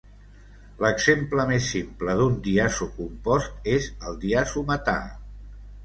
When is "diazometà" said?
4.27-4.99